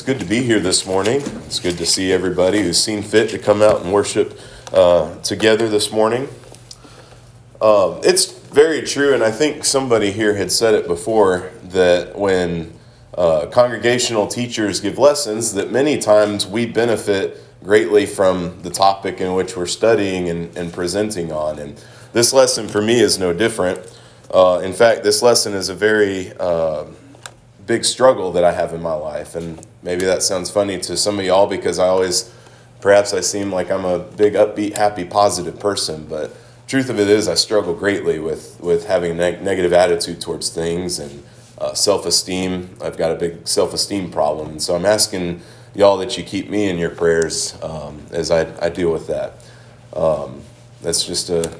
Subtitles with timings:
[0.00, 1.20] It's good to be here this morning.
[1.44, 4.40] It's good to see everybody who's seen fit to come out and worship
[4.72, 6.26] uh, together this morning.
[7.60, 12.72] Um, it's very true, and I think somebody here had said it before that when
[13.12, 19.34] uh, congregational teachers give lessons, that many times we benefit greatly from the topic in
[19.34, 21.58] which we're studying and, and presenting on.
[21.58, 21.78] And
[22.14, 23.78] this lesson for me is no different.
[24.32, 26.84] Uh, in fact, this lesson is a very uh,
[27.70, 29.36] big struggle that I have in my life.
[29.36, 32.34] And maybe that sounds funny to some of y'all because I always,
[32.80, 36.04] perhaps I seem like I'm a big, upbeat, happy, positive person.
[36.08, 40.20] But truth of it is, I struggle greatly with, with having a neg- negative attitude
[40.20, 41.22] towards things and
[41.58, 42.76] uh, self esteem.
[42.82, 44.50] I've got a big self esteem problem.
[44.50, 45.40] And so I'm asking
[45.72, 49.44] y'all that you keep me in your prayers um, as I, I deal with that.
[49.94, 50.42] Um,
[50.82, 51.56] that's just a,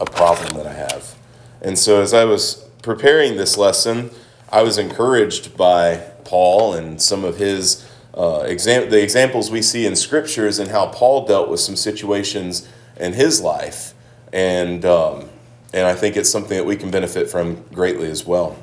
[0.00, 1.14] a problem that I have.
[1.62, 4.10] And so as I was preparing this lesson,
[4.50, 9.86] I was encouraged by Paul and some of his uh, exam- the examples we see
[9.86, 13.94] in scriptures and how Paul dealt with some situations in his life,
[14.32, 15.28] and um,
[15.72, 18.58] and I think it's something that we can benefit from greatly as well.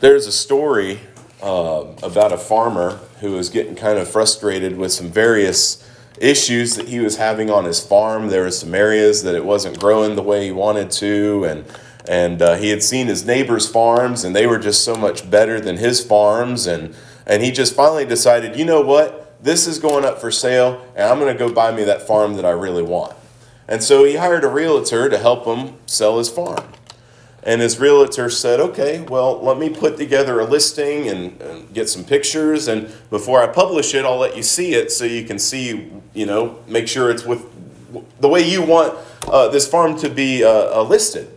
[0.00, 1.00] There's a story
[1.42, 5.88] uh, about a farmer who was getting kind of frustrated with some various
[6.18, 8.28] issues that he was having on his farm.
[8.28, 11.64] There were some areas that it wasn't growing the way he wanted to, and
[12.08, 15.60] and uh, he had seen his neighbors' farms, and they were just so much better
[15.60, 16.94] than his farms, and
[17.26, 21.08] and he just finally decided, you know what, this is going up for sale, and
[21.08, 23.16] I'm going to go buy me that farm that I really want.
[23.68, 26.64] And so he hired a realtor to help him sell his farm.
[27.44, 31.88] And his realtor said, okay, well, let me put together a listing and, and, get
[31.88, 32.68] some pictures.
[32.68, 36.26] And before I publish it, I'll let you see it so you can see, you
[36.26, 37.44] know, make sure it's with
[38.20, 41.31] the way you want uh, this farm to be uh, uh, listed.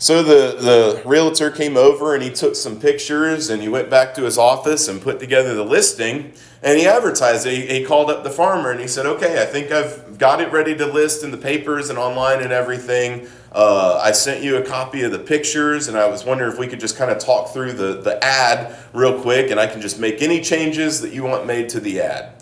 [0.00, 4.14] So the, the realtor came over and he took some pictures and he went back
[4.14, 6.32] to his office and put together the listing
[6.62, 7.54] and he advertised it.
[7.54, 10.52] He, he called up the farmer and he said, Okay, I think I've got it
[10.52, 13.26] ready to list in the papers and online and everything.
[13.50, 16.68] Uh, I sent you a copy of the pictures and I was wondering if we
[16.68, 19.98] could just kind of talk through the, the ad real quick and I can just
[19.98, 22.37] make any changes that you want made to the ad.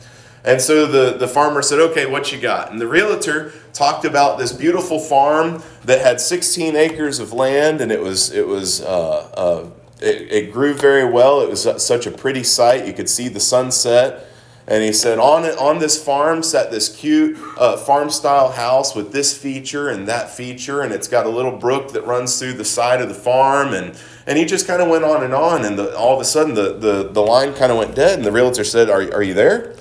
[0.47, 2.71] And so the, the farmer said, Okay, what you got?
[2.71, 7.91] And the realtor talked about this beautiful farm that had 16 acres of land and
[7.93, 9.71] it was, it was, uh, uh,
[10.01, 11.41] it, it grew very well.
[11.41, 12.87] It was such a pretty sight.
[12.87, 14.27] You could see the sunset.
[14.69, 19.13] And he said, on, on this farm sat this cute uh, farm style house with
[19.13, 22.65] this feature and that feature, and it's got a little brook that runs through the
[22.65, 23.75] side of the farm.
[23.75, 23.97] And,
[24.27, 26.55] and he just kind of went on and on, and the, all of a sudden
[26.55, 28.19] the, the, the line kind of went dead.
[28.19, 29.76] And the realtor said, are, are you there?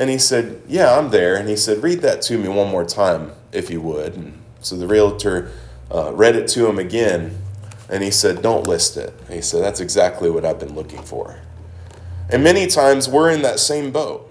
[0.00, 1.36] And he said, Yeah, I'm there.
[1.36, 4.14] And he said, Read that to me one more time, if you would.
[4.14, 5.52] And so the realtor
[5.94, 7.36] uh, read it to him again.
[7.90, 9.12] And he said, Don't list it.
[9.26, 11.40] And he said, That's exactly what I've been looking for.
[12.30, 14.26] And many times we're in that same boat.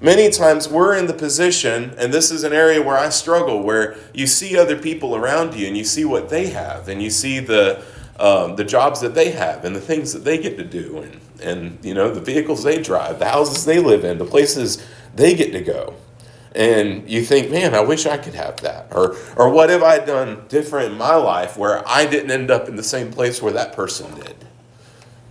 [0.00, 3.96] Many times we're in the position, and this is an area where I struggle, where
[4.12, 7.40] you see other people around you and you see what they have, and you see
[7.40, 7.82] the,
[8.18, 10.98] um, the jobs that they have and the things that they get to do.
[10.98, 14.84] And and you know the vehicles they drive, the houses they live in, the places
[15.14, 15.94] they get to go.
[16.54, 18.88] And you think, man, I wish I could have that.
[18.92, 22.68] Or or what have I done different in my life where I didn't end up
[22.68, 24.36] in the same place where that person did?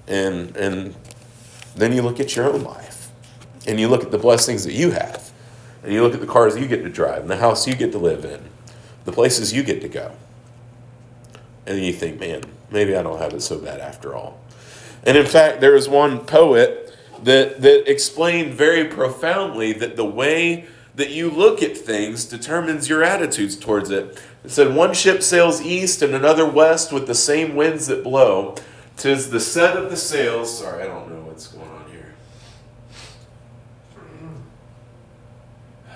[0.07, 0.95] And and
[1.75, 3.09] then you look at your own life.
[3.65, 5.31] And you look at the blessings that you have.
[5.83, 7.91] And you look at the cars you get to drive, and the house you get
[7.91, 8.41] to live in,
[9.03, 10.15] the places you get to go.
[11.65, 14.39] And you think, man, maybe I don't have it so bad after all.
[15.05, 20.65] And in fact, there was one poet that, that explained very profoundly that the way
[20.95, 24.21] that you look at things determines your attitudes towards it.
[24.43, 28.55] It said, One ship sails east and another west with the same winds that blow.
[28.97, 30.59] Tis the set of the sails.
[30.59, 32.13] Sorry, I don't know what's going on here.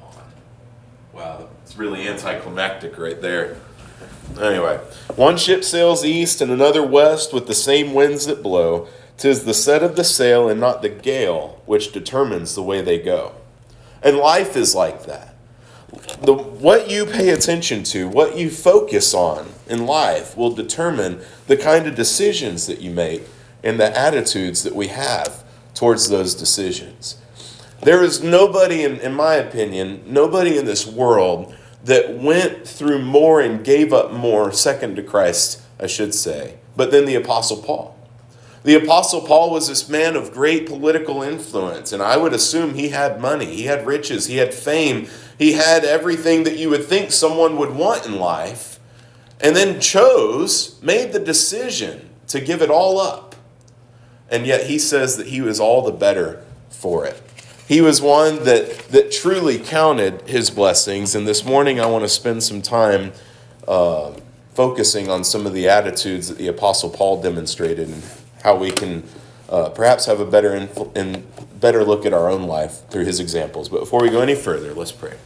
[0.00, 0.32] Come on.
[1.12, 3.56] Wow, it's really anticlimactic right there.
[4.40, 4.78] Anyway,
[5.16, 8.88] one ship sails east and another west with the same winds that blow.
[9.18, 12.98] Tis the set of the sail and not the gale which determines the way they
[12.98, 13.32] go.
[14.02, 15.34] And life is like that.
[16.22, 21.56] The, what you pay attention to, what you focus on in life, will determine the
[21.56, 23.24] kind of decisions that you make
[23.62, 25.44] and the attitudes that we have
[25.74, 27.18] towards those decisions.
[27.82, 31.54] There is nobody, in, in my opinion, nobody in this world
[31.84, 36.90] that went through more and gave up more, second to Christ, I should say, but
[36.90, 37.96] then the Apostle Paul.
[38.62, 42.90] The Apostle Paul was this man of great political influence, and I would assume he
[42.90, 47.10] had money, he had riches, he had fame, he had everything that you would think
[47.10, 48.78] someone would want in life,
[49.40, 53.30] and then chose, made the decision to give it all up
[54.30, 57.20] and yet he says that he was all the better for it.
[57.70, 62.08] He was one that, that truly counted his blessings, and this morning I want to
[62.08, 63.12] spend some time
[63.68, 64.12] uh,
[64.54, 68.02] focusing on some of the attitudes that the Apostle Paul demonstrated and
[68.42, 69.04] how we can
[69.48, 70.52] uh, perhaps have a better,
[70.96, 73.68] and better look at our own life through his examples.
[73.68, 75.16] But before we go any further, let's pray.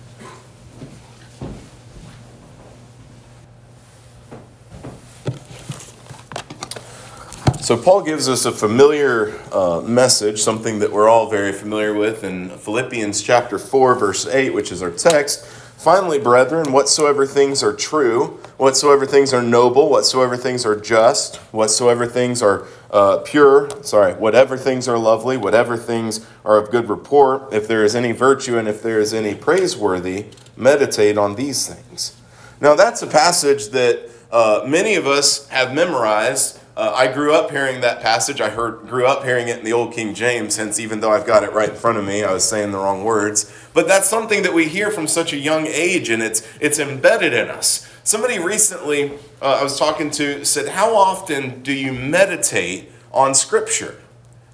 [7.65, 12.23] So, Paul gives us a familiar uh, message, something that we're all very familiar with
[12.23, 15.47] in Philippians chapter 4, verse 8, which is our text.
[15.47, 22.05] Finally, brethren, whatsoever things are true, whatsoever things are noble, whatsoever things are just, whatsoever
[22.07, 27.51] things are uh, pure, sorry, whatever things are lovely, whatever things are of good report,
[27.51, 32.15] if there is any virtue and if there is any praiseworthy, meditate on these things.
[32.61, 37.51] Now, that's a passage that uh, many of us have memorized uh, I grew up
[37.51, 38.41] hearing that passage.
[38.41, 41.27] I heard, grew up hearing it in the Old King James, hence, even though I've
[41.27, 43.53] got it right in front of me, I was saying the wrong words.
[43.73, 47.33] But that's something that we hear from such a young age, and it's, it's embedded
[47.33, 47.89] in us.
[48.03, 54.01] Somebody recently uh, I was talking to said, How often do you meditate on Scripture?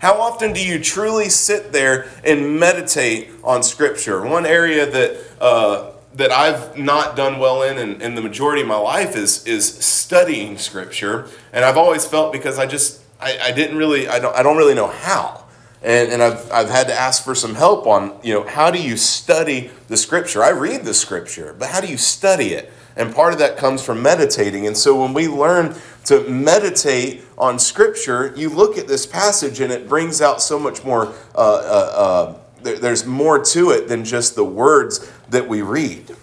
[0.01, 4.27] How often do you truly sit there and meditate on Scripture?
[4.27, 8.77] One area that uh, that I've not done well in, in, the majority of my
[8.77, 13.77] life is is studying Scripture, and I've always felt because I just I, I didn't
[13.77, 15.45] really I don't I don't really know how,
[15.83, 18.83] and and I've I've had to ask for some help on you know how do
[18.83, 20.43] you study the Scripture?
[20.43, 22.73] I read the Scripture, but how do you study it?
[22.97, 24.67] And part of that comes from meditating.
[24.67, 29.73] And so when we learn to meditate on Scripture, you look at this passage and
[29.73, 31.15] it brings out so much more.
[31.35, 36.15] Uh, uh, there's more to it than just the words that we read.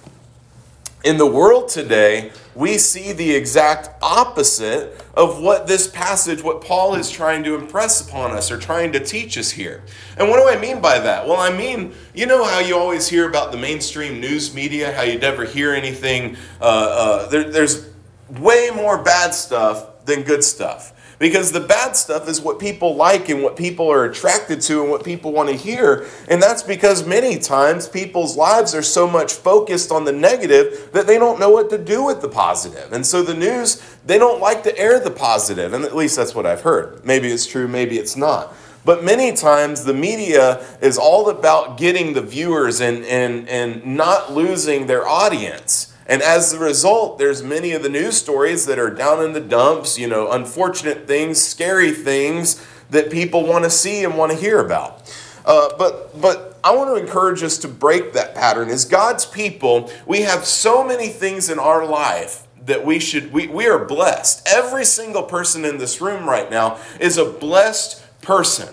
[1.04, 6.95] In the world today, we see the exact opposite of what this passage, what Paul
[6.95, 9.84] is trying to impress upon us or trying to teach us here.
[10.18, 11.28] And what do I mean by that?
[11.28, 15.04] Well, I mean, you know how you always hear about the mainstream news media, how
[15.04, 16.36] you never hear anything.
[16.60, 17.90] Uh, uh, there, there's
[18.30, 20.94] way more bad stuff than good stuff.
[21.19, 24.92] Because the bad stuff is what people like and what people are attracted to and
[24.92, 26.08] what people want to hear.
[26.28, 31.08] And that's because many times people's lives are so much focused on the negative that
[31.08, 32.94] they don't know what to do with the positive.
[32.94, 35.74] And so the news, they don't like to air the positive.
[35.74, 37.04] And at least that's what I've heard.
[37.04, 38.54] Maybe it's true, maybe it's not.
[38.86, 44.31] But many times the media is all about getting the viewers and, and, and not
[44.31, 45.94] losing their audience.
[46.07, 49.42] And as a result, there's many of the news stories that are down in the
[49.42, 54.38] dumps, you know, unfortunate things, scary things that people want to see and want to
[54.38, 55.13] hear about.
[55.45, 58.69] Uh, but but I want to encourage us to break that pattern.
[58.69, 63.48] As God's people, we have so many things in our life that we should we,
[63.48, 64.48] we are blessed.
[64.48, 68.69] Every single person in this room right now is a blessed person.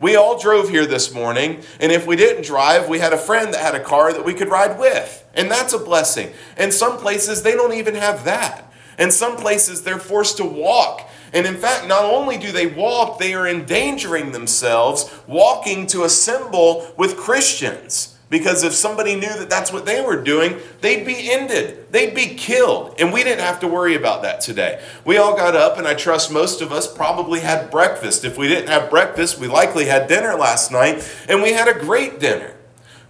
[0.00, 3.54] We all drove here this morning, and if we didn't drive, we had a friend
[3.54, 5.21] that had a car that we could ride with.
[5.34, 6.32] And that's a blessing.
[6.56, 8.72] And some places, they don't even have that.
[8.98, 11.08] And some places, they're forced to walk.
[11.32, 16.92] And in fact, not only do they walk, they are endangering themselves walking to assemble
[16.96, 18.16] with Christians.
[18.28, 21.92] Because if somebody knew that that's what they were doing, they'd be ended.
[21.92, 22.94] They'd be killed.
[22.98, 24.82] And we didn't have to worry about that today.
[25.04, 28.24] We all got up, and I trust most of us probably had breakfast.
[28.24, 31.78] If we didn't have breakfast, we likely had dinner last night, and we had a
[31.78, 32.54] great dinner.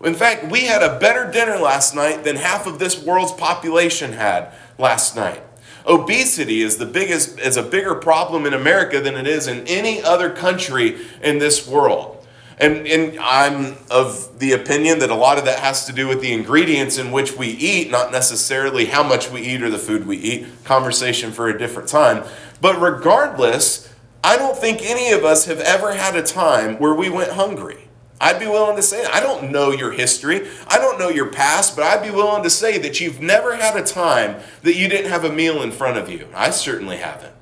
[0.02, 4.12] In fact, we had a better dinner last night than half of this world's population
[4.12, 5.42] had last night.
[5.86, 10.02] Obesity is the biggest is a bigger problem in America than it is in any
[10.02, 12.24] other country in this world.
[12.58, 16.20] And, and I'm of the opinion that a lot of that has to do with
[16.20, 20.06] the ingredients in which we eat, not necessarily how much we eat or the food
[20.06, 20.46] we eat.
[20.64, 22.24] Conversation for a different time.
[22.60, 23.92] But regardless,
[24.22, 27.88] I don't think any of us have ever had a time where we went hungry.
[28.22, 31.74] I'd be willing to say, I don't know your history, I don't know your past,
[31.74, 35.10] but I'd be willing to say that you've never had a time that you didn't
[35.10, 36.28] have a meal in front of you.
[36.32, 37.34] I certainly haven't.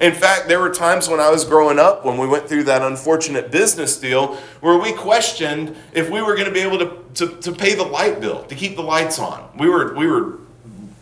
[0.00, 2.82] In fact, there were times when I was growing up, when we went through that
[2.82, 7.40] unfortunate business deal, where we questioned if we were going to be able to, to,
[7.40, 9.48] to pay the light bill, to keep the lights on.
[9.58, 10.38] We were, we were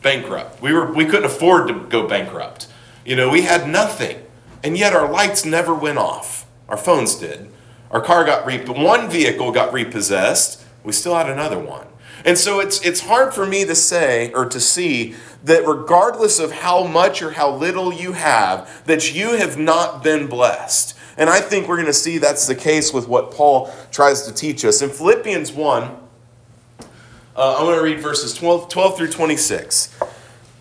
[0.03, 0.63] bankrupt.
[0.63, 2.69] We, were, we couldn't afford to go bankrupt.
[3.05, 4.23] You know, we had nothing.
[4.63, 6.47] And yet our lights never went off.
[6.69, 7.51] Our phones did.
[7.91, 10.63] Our car got re- one vehicle got repossessed.
[10.85, 11.87] We still had another one.
[12.25, 15.15] And so it's it's hard for me to say or to see
[15.45, 20.27] that regardless of how much or how little you have, that you have not been
[20.27, 20.97] blessed.
[21.17, 24.35] And I think we're going to see that's the case with what Paul tries to
[24.35, 24.83] teach us.
[24.83, 25.97] In Philippians 1, uh,
[27.37, 29.97] I'm going to read verses 12, 12 through 26.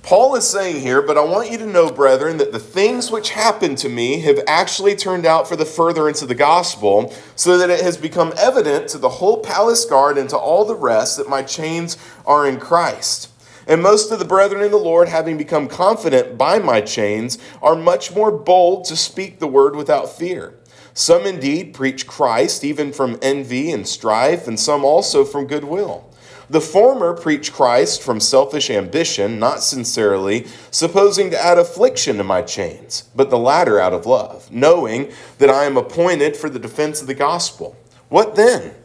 [0.06, 3.32] Paul is saying here, but I want you to know, brethren, that the things which
[3.32, 7.72] happened to me have actually turned out for the furtherance of the gospel, so that
[7.72, 11.28] it has become evident to the whole palace guard and to all the rest that
[11.28, 13.32] my chains are in Christ.
[13.66, 17.76] And most of the brethren in the Lord, having become confident by my chains, are
[17.76, 20.54] much more bold to speak the word without fear.
[20.94, 26.12] Some indeed preach Christ, even from envy and strife, and some also from goodwill.
[26.50, 32.42] The former preach Christ from selfish ambition, not sincerely, supposing to add affliction to my
[32.42, 37.02] chains, but the latter out of love, knowing that I am appointed for the defense
[37.02, 37.76] of the gospel.
[38.10, 38.76] What then?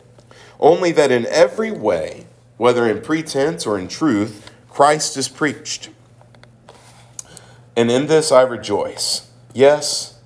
[0.58, 2.26] Only that in every way,
[2.56, 5.90] whether in pretense or in truth, Christ is preached.
[7.76, 10.18] And in this I rejoice, yes,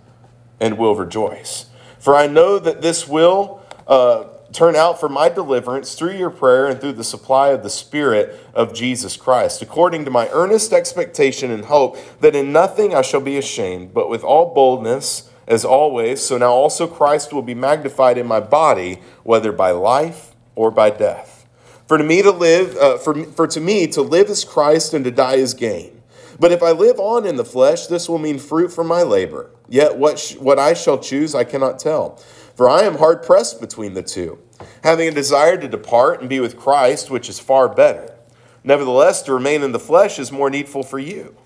[0.60, 1.66] and will rejoice.
[1.98, 3.62] For I know that this will.
[3.86, 7.70] Uh, turn out for my deliverance through your prayer and through the supply of the
[7.70, 13.02] Spirit of Jesus Christ, according to my earnest expectation and hope that in nothing I
[13.02, 17.54] shall be ashamed, but with all boldness, as always, so now also Christ will be
[17.54, 21.46] magnified in my body, whether by life or by death.
[21.86, 25.04] For to me to live, uh, for, for to me to live is Christ and
[25.04, 26.00] to die is gain.
[26.40, 29.50] But if I live on in the flesh, this will mean fruit from my labor.
[29.68, 32.16] Yet what, sh- what I shall choose, I cannot tell.
[32.56, 34.38] For I am hard pressed between the two,
[34.82, 38.14] having a desire to depart and be with Christ, which is far better.
[38.62, 41.36] Nevertheless, to remain in the flesh is more needful for you.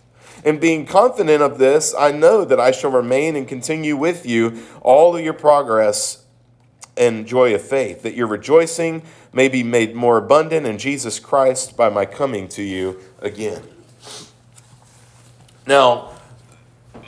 [0.45, 4.63] And being confident of this, I know that I shall remain and continue with you
[4.83, 6.25] all of your progress
[6.97, 11.77] and joy of faith, that your rejoicing may be made more abundant in Jesus Christ
[11.77, 13.63] by my coming to you again.
[15.67, 16.13] Now,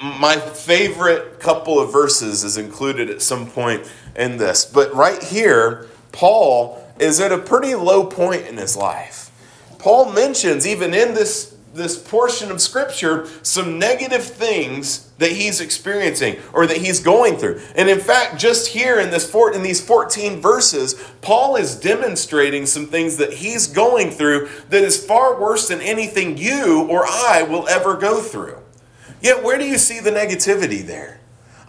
[0.03, 4.65] my favorite couple of verses is included at some point in this.
[4.65, 9.31] But right here, Paul is at a pretty low point in his life.
[9.79, 16.37] Paul mentions, even in this, this portion of Scripture, some negative things that he's experiencing
[16.53, 17.61] or that he's going through.
[17.75, 22.67] And in fact, just here in, this four, in these 14 verses, Paul is demonstrating
[22.67, 27.43] some things that he's going through that is far worse than anything you or I
[27.43, 28.59] will ever go through.
[29.23, 31.20] Yet, where do you see the negativity there?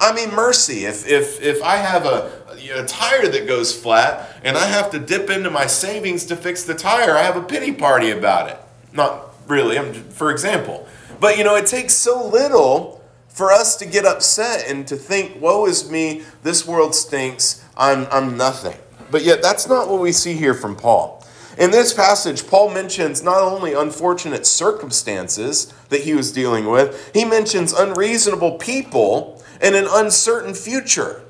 [0.02, 0.86] I mean, mercy.
[0.86, 2.42] If, if, if I have a,
[2.88, 6.74] tire that goes flat and I have to dip into my savings to fix the
[6.74, 8.58] tire, I have a pity party about it.
[8.94, 10.88] Not really, I'm, for example.
[11.20, 15.40] But you know, it takes so little for us to get upset and to think,
[15.42, 18.78] woe is me, this world stinks, I'm, I'm nothing.
[19.10, 21.26] But yet, that's not what we see here from Paul.
[21.58, 27.26] In this passage, Paul mentions not only unfortunate circumstances that he was dealing with, he
[27.26, 31.24] mentions unreasonable people and an uncertain future.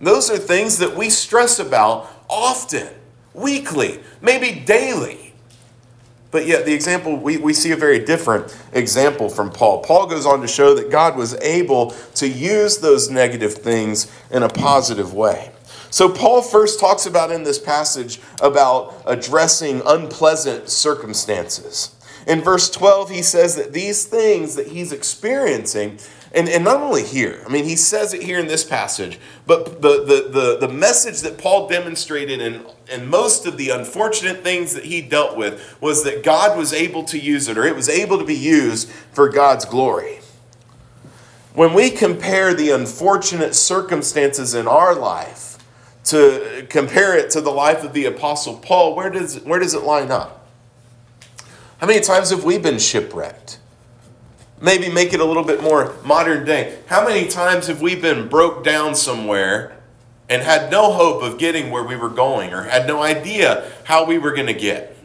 [0.00, 2.88] Those are things that we stress about often,
[3.34, 5.26] weekly, maybe daily.
[6.30, 9.82] But yet, the example, we, we see a very different example from Paul.
[9.82, 14.42] Paul goes on to show that God was able to use those negative things in
[14.42, 15.50] a positive way.
[15.88, 21.94] So, Paul first talks about in this passage about addressing unpleasant circumstances.
[22.26, 25.98] In verse 12, he says that these things that he's experiencing,
[26.32, 29.80] and, and not only here, I mean, he says it here in this passage, but
[29.80, 34.74] the, the, the, the message that Paul demonstrated in, in most of the unfortunate things
[34.74, 37.88] that he dealt with was that God was able to use it, or it was
[37.88, 40.20] able to be used for God's glory.
[41.54, 45.56] When we compare the unfortunate circumstances in our life,
[46.06, 49.82] to compare it to the life of the Apostle Paul, where does, where does it
[49.82, 50.46] line up?
[51.78, 53.58] How many times have we been shipwrecked?
[54.60, 56.78] Maybe make it a little bit more modern day.
[56.86, 59.76] How many times have we been broke down somewhere
[60.28, 64.04] and had no hope of getting where we were going or had no idea how
[64.04, 64.96] we were going to get?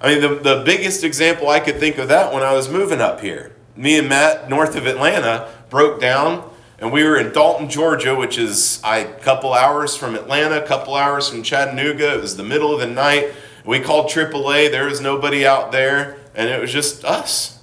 [0.00, 3.02] I mean, the, the biggest example I could think of that when I was moving
[3.02, 3.54] up here.
[3.76, 8.38] Me and Matt, north of Atlanta, broke down and we were in Dalton, Georgia, which
[8.38, 12.14] is a couple hours from Atlanta, a couple hours from Chattanooga.
[12.14, 13.34] It was the middle of the night.
[13.66, 14.70] We called AAA.
[14.70, 17.59] There was nobody out there, and it was just us.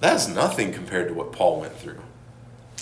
[0.00, 2.00] That's nothing compared to what Paul went through.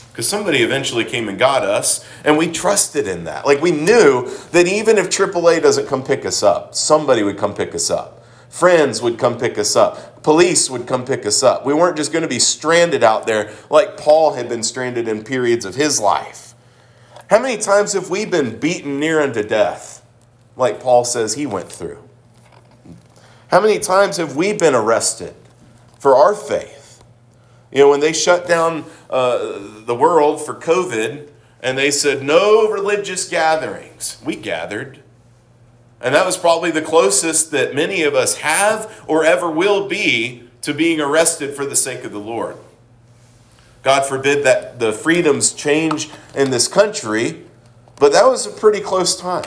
[0.08, 3.44] Because somebody eventually came and got us, and we trusted in that.
[3.44, 7.54] Like we knew that even if AAA doesn't come pick us up, somebody would come
[7.54, 8.24] pick us up.
[8.48, 10.22] Friends would come pick us up.
[10.22, 11.66] Police would come pick us up.
[11.66, 15.24] We weren't just going to be stranded out there like Paul had been stranded in
[15.24, 16.54] periods of his life.
[17.28, 20.04] How many times have we been beaten near unto death,
[20.56, 22.02] like Paul says he went through?
[23.48, 25.34] How many times have we been arrested
[25.98, 26.75] for our faith?
[27.72, 31.28] You know, when they shut down uh, the world for COVID
[31.60, 35.02] and they said no religious gatherings, we gathered.
[36.00, 40.48] And that was probably the closest that many of us have or ever will be
[40.62, 42.56] to being arrested for the sake of the Lord.
[43.82, 47.44] God forbid that the freedoms change in this country,
[47.98, 49.44] but that was a pretty close time.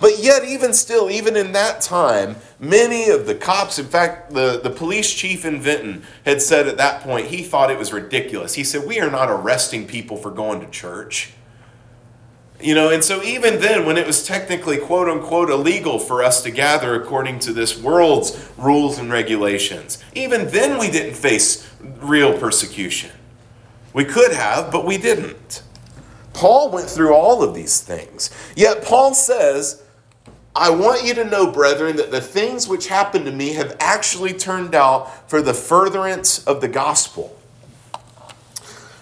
[0.00, 4.60] But yet, even still, even in that time, many of the cops, in fact, the,
[4.62, 8.54] the police chief in Vinton had said at that point, he thought it was ridiculous.
[8.54, 11.32] He said, We are not arresting people for going to church.
[12.60, 16.42] You know, and so even then, when it was technically quote unquote illegal for us
[16.44, 21.68] to gather according to this world's rules and regulations, even then we didn't face
[22.00, 23.10] real persecution.
[23.92, 25.62] We could have, but we didn't.
[26.32, 28.30] Paul went through all of these things.
[28.56, 29.83] Yet Paul says,
[30.56, 34.32] I want you to know, brethren, that the things which happened to me have actually
[34.32, 37.36] turned out for the furtherance of the gospel.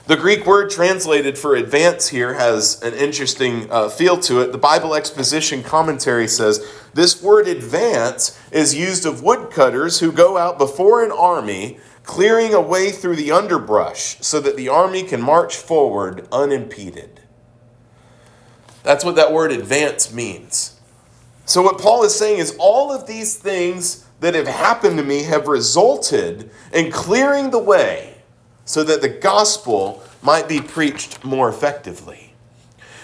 [0.06, 4.50] The Greek word translated for advance here has an interesting uh, feel to it.
[4.50, 10.59] The Bible Exposition Commentary says this word advance is used of woodcutters who go out
[10.59, 15.56] before an army, clearing a way through the underbrush so that the army can march
[15.56, 17.21] forward unimpeded.
[18.82, 20.80] That's what that word advance means.
[21.52, 25.25] So, what Paul is saying is all of these things that have happened to me
[25.25, 28.14] have resulted in clearing the way
[28.64, 32.32] so that the gospel might be preached more effectively.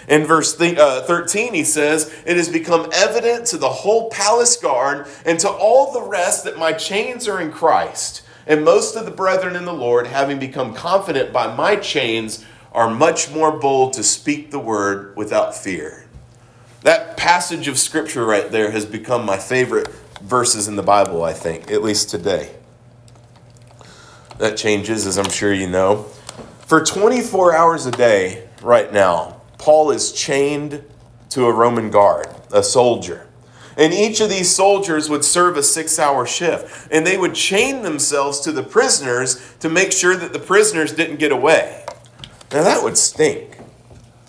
[0.08, 5.08] In verse uh, 13, he says, It has become evident to the whole palace guard
[5.26, 8.22] and to all the rest that my chains are in Christ.
[8.46, 12.88] And most of the brethren in the Lord, having become confident by my chains, are
[12.88, 16.07] much more bold to speak the word without fear.
[16.82, 19.88] That passage of scripture right there has become my favorite
[20.22, 22.54] verses in the Bible, I think, at least today.
[24.38, 26.04] That changes, as I'm sure you know.
[26.60, 30.84] For 24 hours a day, right now, Paul is chained
[31.30, 33.26] to a Roman guard, a soldier.
[33.76, 36.88] And each of these soldiers would serve a six hour shift.
[36.90, 41.16] And they would chain themselves to the prisoners to make sure that the prisoners didn't
[41.16, 41.84] get away.
[42.52, 43.57] Now, that would stink.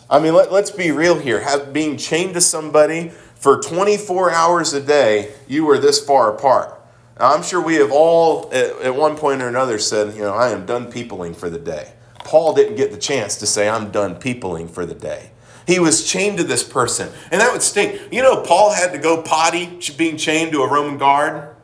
[0.10, 1.42] I mean, let, us be real here.
[1.42, 6.82] Have, being chained to somebody for 24 hours a day, you were this far apart.
[7.20, 10.34] Now, I'm sure we have all, at, at one point or another, said, you know,
[10.34, 11.94] I am done peopling for the day.
[12.24, 15.32] Paul didn't get the chance to say, I'm done peopling for the day.
[15.68, 17.10] He was chained to this person.
[17.32, 18.02] And that would stink.
[18.12, 21.56] You know, Paul had to go potty being chained to a Roman guard.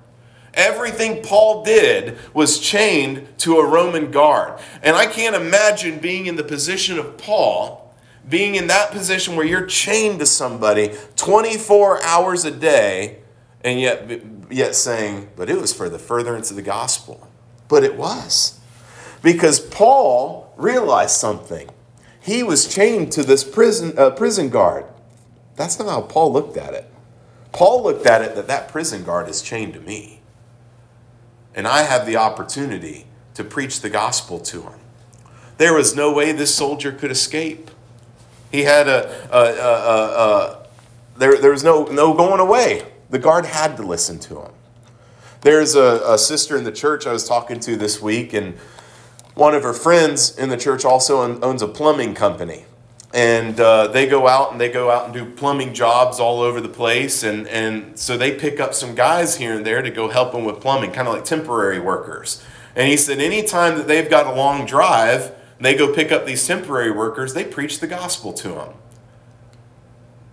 [0.53, 4.59] Everything Paul did was chained to a Roman guard.
[4.83, 7.84] And I can't imagine being in the position of Paul,
[8.27, 13.19] being in that position where you're chained to somebody 24 hours a day
[13.63, 14.09] and yet,
[14.49, 17.27] yet saying, but it was for the furtherance of the gospel.
[17.67, 18.59] But it was.
[19.21, 21.69] Because Paul realized something.
[22.21, 24.85] He was chained to this prison, uh, prison guard.
[25.55, 26.89] That's not how Paul looked at it.
[27.51, 30.21] Paul looked at it that that prison guard is chained to me.
[31.55, 34.79] And I have the opportunity to preach the gospel to him.
[35.57, 37.71] There was no way this soldier could escape.
[38.55, 40.67] He had a, a, a, a
[41.17, 42.85] there, there was no, no going away.
[43.09, 44.51] The guard had to listen to him.
[45.41, 48.55] There's a, a sister in the church I was talking to this week, and
[49.33, 52.63] one of her friends in the church also owns a plumbing company.
[53.13, 56.61] And uh, they go out and they go out and do plumbing jobs all over
[56.61, 57.23] the place.
[57.23, 60.45] And, and so they pick up some guys here and there to go help them
[60.45, 62.41] with plumbing, kind of like temporary workers.
[62.73, 66.45] And he said, anytime that they've got a long drive, they go pick up these
[66.45, 68.73] temporary workers, they preach the gospel to them.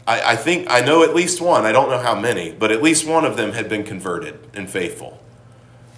[0.07, 2.83] I, I think I know at least one, I don't know how many, but at
[2.83, 5.23] least one of them had been converted and faithful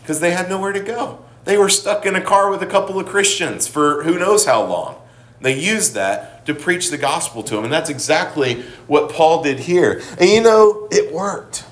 [0.03, 1.25] because they had nowhere to go.
[1.45, 4.65] They were stuck in a car with a couple of Christians for who knows how
[4.65, 5.01] long.
[5.41, 7.65] They used that to preach the gospel to them.
[7.65, 10.03] And that's exactly what Paul did here.
[10.19, 11.65] And you know, it worked.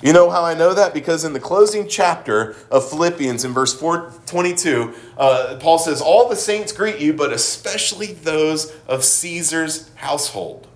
[0.00, 0.94] You know how I know that?
[0.94, 6.28] Because in the closing chapter of Philippians, in verse 4, 22, uh, Paul says, All
[6.28, 10.68] the saints greet you, but especially those of Caesar's household.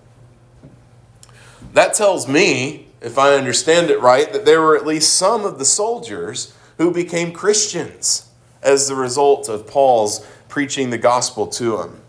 [1.71, 5.57] That tells me, if I understand it right, that there were at least some of
[5.57, 8.29] the soldiers who became Christians
[8.61, 12.02] as the result of Paul's preaching the gospel to them.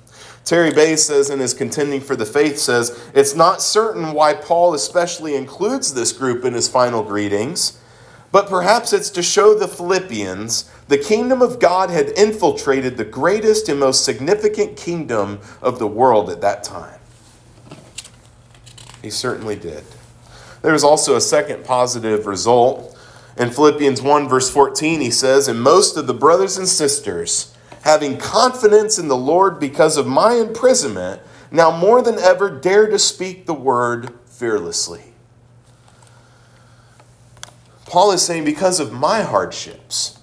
[0.45, 4.75] Terry Bay says in his Contending for the Faith says, it's not certain why Paul
[4.75, 7.81] especially includes this group in his final greetings,
[8.31, 13.71] but perhaps it's to show the Philippians the kingdom of God had infiltrated the greatest
[13.71, 16.99] and most significant kingdom of the world at that time.
[19.01, 19.85] He certainly did.
[20.61, 22.99] There is also a second positive result.
[23.39, 27.54] In Philippians 1, verse 14, he says, And most of the brothers and sisters,
[27.85, 31.21] having confidence in the Lord because of my imprisonment,
[31.51, 35.13] now more than ever dare to speak the word fearlessly.
[37.85, 40.19] Paul is saying, Because of my hardships,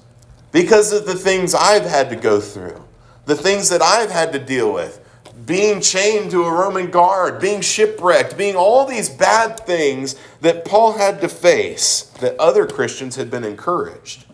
[0.52, 2.84] because of the things I've had to go through,
[3.26, 4.98] the things that I've had to deal with,
[5.46, 10.94] being chained to a Roman guard, being shipwrecked, being all these bad things that Paul
[10.94, 14.26] had to face, that other Christians had been encouraged.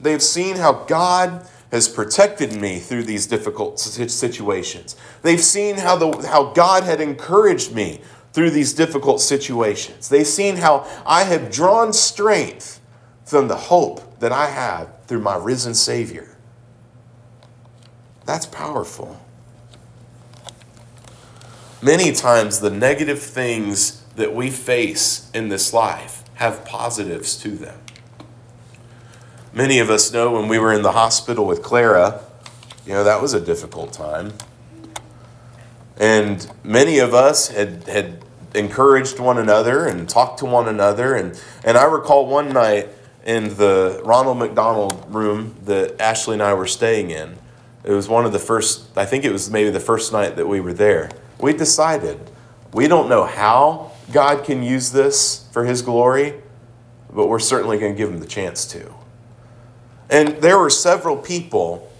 [0.00, 4.94] They've seen how God has protected me through these difficult situations.
[5.22, 8.00] They've seen how, the, how God had encouraged me
[8.32, 10.08] through these difficult situations.
[10.08, 12.80] They've seen how I have drawn strength
[13.24, 16.36] from the hope that I have through my risen Savior.
[18.24, 19.20] That's powerful.
[21.82, 27.83] Many times, the negative things that we face in this life have positives to them.
[29.54, 32.20] Many of us know when we were in the hospital with Clara,
[32.84, 34.32] you know, that was a difficult time.
[35.96, 38.22] And many of us had, had
[38.54, 41.14] encouraged one another and talked to one another.
[41.14, 42.88] And, and I recall one night
[43.24, 47.38] in the Ronald McDonald room that Ashley and I were staying in.
[47.84, 50.48] It was one of the first, I think it was maybe the first night that
[50.48, 52.18] we were there we decided
[52.72, 56.34] we don't know how God can use this for His glory,
[57.12, 58.92] but we're certainly going to give Him the chance to.
[60.10, 61.90] And there were several people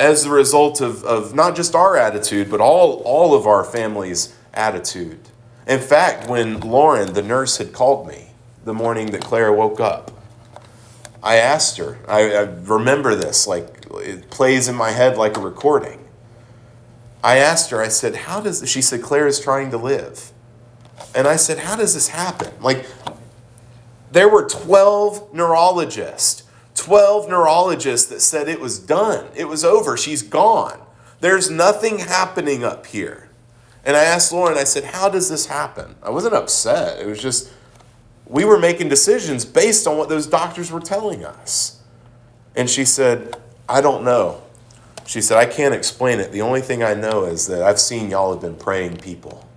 [0.00, 4.34] as a result of, of not just our attitude, but all, all of our family's
[4.54, 5.20] attitude.
[5.66, 8.28] In fact, when Lauren, the nurse, had called me
[8.64, 10.12] the morning that Clara woke up,
[11.22, 15.40] I asked her, I, I remember this, like it plays in my head like a
[15.40, 16.04] recording.
[17.22, 20.32] I asked her, I said, how does, she said, Claire is trying to live.
[21.14, 22.52] And I said, how does this happen?
[22.60, 22.86] Like,
[24.12, 26.44] there were 12 neurologists,
[26.78, 29.26] 12 neurologists that said it was done.
[29.34, 29.96] It was over.
[29.96, 30.80] She's gone.
[31.20, 33.28] There's nothing happening up here.
[33.84, 35.96] And I asked Lauren, I said, how does this happen?
[36.02, 37.00] I wasn't upset.
[37.00, 37.52] It was just,
[38.26, 41.82] we were making decisions based on what those doctors were telling us.
[42.54, 43.36] And she said,
[43.68, 44.42] I don't know.
[45.04, 46.32] She said, I can't explain it.
[46.32, 49.48] The only thing I know is that I've seen y'all have been praying people.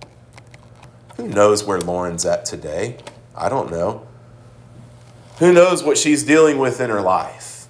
[1.16, 2.96] Who knows where Lauren's at today?
[3.36, 4.06] I don't know.
[5.38, 7.66] Who knows what she's dealing with in her life?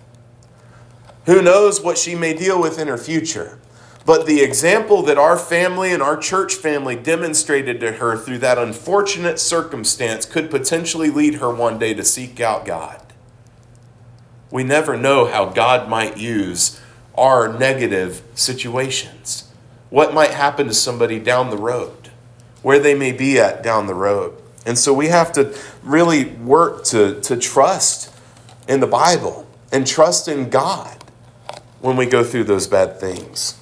[1.27, 3.61] Who knows what she may deal with in her future?
[4.05, 8.59] But the example that our family and our church family demonstrated to her through that
[8.59, 13.01] unfortunate circumstance could potentially lead her one day to seek out God.
[14.51, 16.81] We never know how God might use
[17.17, 19.49] our negative situations.
[19.89, 22.11] What might happen to somebody down the road,
[22.63, 24.42] where they may be at down the road.
[24.65, 28.15] And so we have to really work to, to trust
[28.69, 31.03] in the Bible and trust in God
[31.81, 33.55] when we go through those bad things.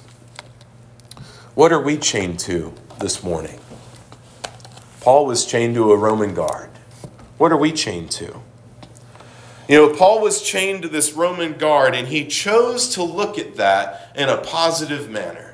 [1.55, 3.59] What are we chained to this morning?
[5.01, 6.69] Paul was chained to a Roman guard.
[7.37, 8.41] What are we chained to?
[9.67, 13.55] You know, Paul was chained to this Roman guard, and he chose to look at
[13.55, 15.50] that in a positive manner.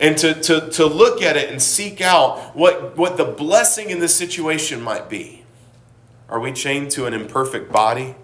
[0.00, 3.98] And to, to, to look at it and seek out what, what the blessing in
[3.98, 5.44] this situation might be.
[6.28, 8.14] Are we chained to an imperfect body?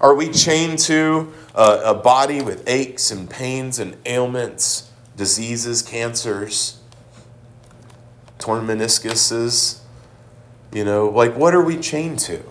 [0.00, 6.80] Are we chained to a, a body with aches and pains and ailments, diseases, cancers,
[8.38, 9.80] torn meniscuses?
[10.72, 12.42] You know, like what are we chained to?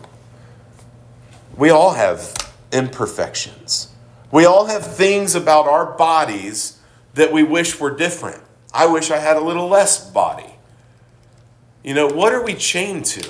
[1.55, 2.35] We all have
[2.71, 3.89] imperfections.
[4.31, 6.74] We all have things about our bodies
[7.15, 8.41] that we wish were different.
[8.73, 10.55] I wish I had a little less body.
[11.83, 13.29] You know, what are we chained to?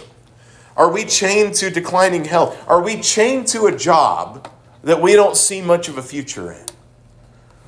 [0.75, 2.57] Are we chained to declining health?
[2.67, 4.49] Are we chained to a job
[4.83, 6.65] that we don't see much of a future in?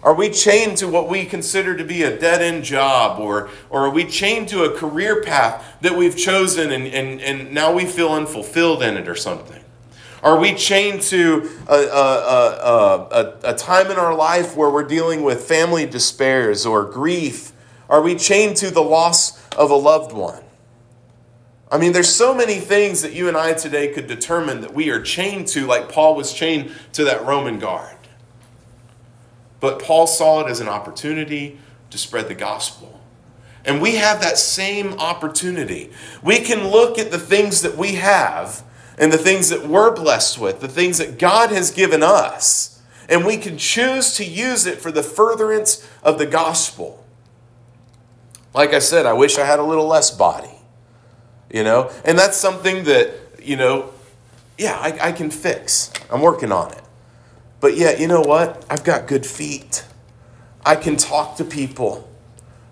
[0.04, 3.20] Are we chained to what we consider to be a dead end job?
[3.20, 7.54] Or, or are we chained to a career path that we've chosen and, and, and
[7.54, 9.64] now we feel unfulfilled in it or something?
[10.24, 15.22] Are we chained to a, a, a, a, time in our life where we're dealing
[15.22, 17.52] with family despairs or grief?
[17.88, 20.44] Are we chained to the loss of a loved one?
[21.72, 24.90] I mean, there's so many things that you and I today could determine that we
[24.90, 27.98] are chained to, like Paul was chained to that Roman guard.
[29.60, 33.02] But Paul saw it as an opportunity to spread the gospel.
[33.66, 35.92] And we have that same opportunity.
[36.24, 38.64] We can look at the things that we have
[38.98, 42.82] and the things that we're blessed with, the things that God has given us.
[43.10, 47.06] And we can choose to use it for the furtherance of the gospel.
[48.54, 50.60] Like I said, I wish I had a little less body,
[51.52, 51.92] you know?
[52.04, 53.94] And that's something that, you know,
[54.58, 55.92] yeah, I, I can fix.
[56.10, 56.82] I'm working on it.
[57.60, 58.66] But yeah, you know what?
[58.70, 59.86] I've got good feet.
[60.66, 62.10] I can talk to people.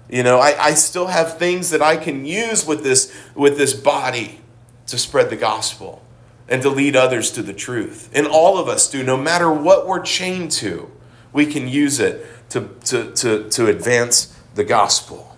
[0.10, 3.74] You know, I, I still have things that I can use with this with this
[3.74, 4.42] body
[4.88, 6.05] to spread the gospel.
[6.48, 8.10] And to lead others to the truth.
[8.14, 10.92] And all of us do, no matter what we're chained to,
[11.34, 15.36] we can use it to, to, to, to advance the gospel.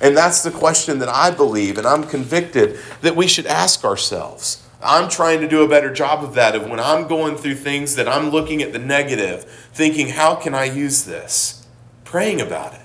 [0.00, 4.66] And that's the question that I believe, and I'm convicted that we should ask ourselves.
[4.82, 7.96] I'm trying to do a better job of that, of when I'm going through things
[7.96, 11.66] that I'm looking at the negative, thinking, how can I use this?
[12.04, 12.80] Praying about it.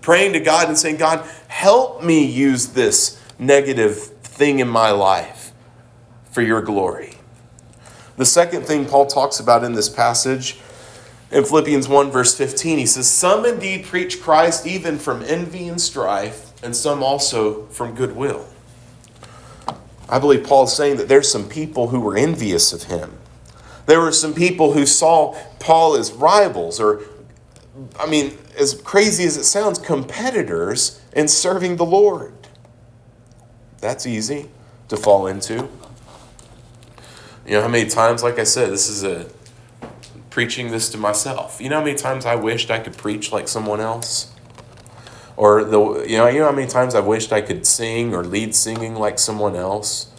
[0.00, 5.35] Praying to God and saying, God, help me use this negative thing in my life
[6.36, 7.14] for your glory.
[8.18, 10.58] The second thing Paul talks about in this passage
[11.30, 15.80] in Philippians 1, verse 15, he says, Some indeed preach Christ even from envy and
[15.80, 18.46] strife, and some also from goodwill.
[20.10, 23.16] I believe Paul is saying that there's some people who were envious of him.
[23.86, 27.00] There were some people who saw Paul as rivals, or,
[27.98, 32.34] I mean, as crazy as it sounds, competitors in serving the Lord.
[33.80, 34.50] That's easy
[34.88, 35.70] to fall into.
[37.46, 39.26] You know how many times, like I said, this is a
[40.30, 41.60] preaching this to myself.
[41.60, 44.32] You know how many times I wished I could preach like someone else?
[45.36, 48.24] Or the you know, you know how many times I wished I could sing or
[48.24, 50.12] lead singing like someone else?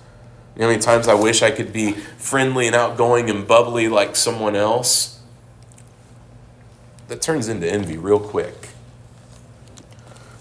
[0.56, 3.90] You know how many times I wish I could be friendly and outgoing and bubbly
[3.90, 5.20] like someone else?
[7.10, 8.70] That turns into envy real quick.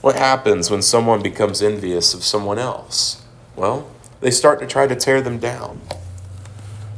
[0.03, 3.23] What happens when someone becomes envious of someone else?
[3.57, 5.81] Well, they start to try to tear them down.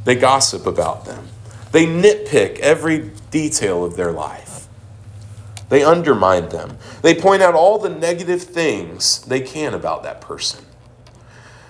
[0.05, 1.27] They gossip about them.
[1.71, 4.67] They nitpick every detail of their life.
[5.69, 6.77] They undermine them.
[7.03, 10.65] They point out all the negative things they can about that person.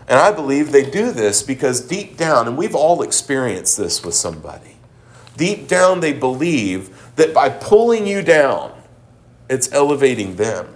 [0.07, 4.15] And I believe they do this because deep down, and we've all experienced this with
[4.15, 4.77] somebody,
[5.37, 8.71] deep down they believe that by pulling you down,
[9.49, 10.67] it's elevating them.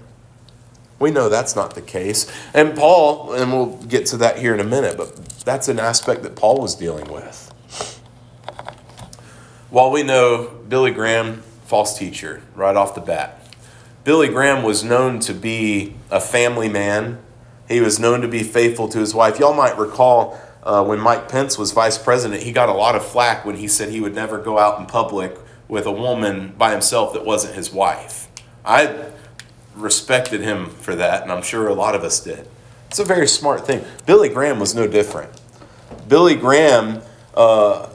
[1.00, 2.32] We know that's not the case.
[2.54, 6.24] And Paul, and we'll get to that here in a minute, but that's an aspect
[6.24, 7.50] that Paul was dealing with.
[9.70, 13.40] While we know Billy Graham, false teacher, right off the bat,
[14.04, 17.20] Billy Graham was known to be a family man.
[17.68, 19.40] He was known to be faithful to his wife.
[19.40, 23.06] Y'all might recall uh, when Mike Pence was vice president, he got a lot of
[23.06, 26.72] flack when he said he would never go out in public with a woman by
[26.72, 28.28] himself that wasn't his wife.
[28.64, 29.12] I
[29.76, 32.48] respected him for that, and I'm sure a lot of us did.
[32.94, 33.84] It's a very smart thing.
[34.06, 35.32] Billy Graham was no different.
[36.08, 37.02] Billy Graham
[37.34, 37.90] uh,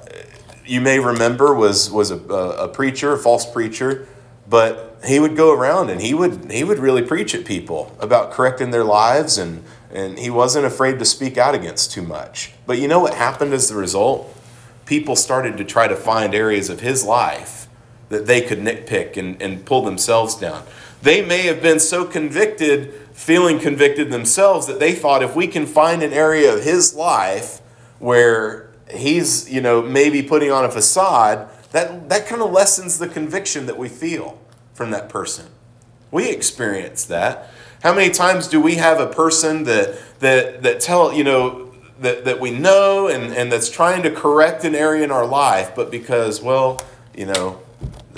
[0.66, 4.08] you may remember was was a, a preacher, a false preacher,
[4.50, 8.32] but he would go around and he would he would really preach at people about
[8.32, 9.62] correcting their lives and
[9.94, 12.54] and he wasn't afraid to speak out against too much.
[12.66, 14.36] But you know what happened as the result?
[14.84, 17.68] People started to try to find areas of his life
[18.08, 20.64] that they could nitpick and, and pull themselves down.
[21.02, 25.66] They may have been so convicted, feeling convicted themselves, that they thought if we can
[25.66, 27.60] find an area of his life
[27.98, 33.08] where he's, you know, maybe putting on a facade, that, that kind of lessens the
[33.08, 34.38] conviction that we feel
[34.74, 35.46] from that person.
[36.10, 37.50] We experience that.
[37.82, 42.24] How many times do we have a person that that that tell, you know, that,
[42.24, 45.90] that we know and, and that's trying to correct an area in our life, but
[45.90, 46.80] because, well,
[47.14, 47.60] you know,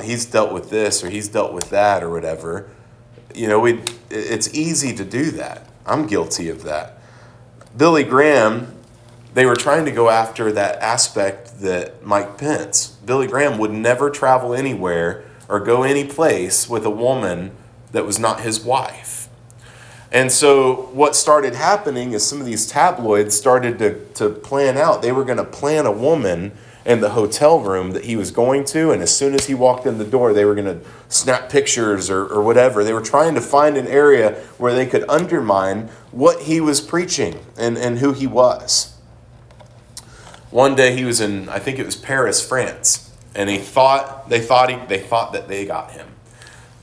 [0.04, 2.70] he's dealt with this or he's dealt with that or whatever,
[3.34, 5.66] you know, we it's easy to do that.
[5.86, 6.98] I'm guilty of that.
[7.76, 8.80] Billy Graham
[9.32, 14.10] they were trying to go after that aspect that Mike Pence, Billy Graham, would never
[14.10, 17.52] travel anywhere or go any place with a woman
[17.92, 19.28] that was not his wife.
[20.12, 25.02] And so, what started happening is some of these tabloids started to, to plan out.
[25.02, 26.52] They were going to plan a woman
[26.84, 29.86] in the hotel room that he was going to, and as soon as he walked
[29.86, 32.82] in the door, they were going to snap pictures or, or whatever.
[32.82, 37.38] They were trying to find an area where they could undermine what he was preaching
[37.58, 38.96] and, and who he was.
[40.50, 44.40] One day he was in, I think it was Paris, France, and he thought they
[44.40, 46.08] thought he, they thought that they got him.